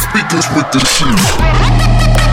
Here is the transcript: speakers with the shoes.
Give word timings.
speakers 0.00 0.46
with 0.56 0.70
the 0.72 0.80
shoes. 0.80 2.29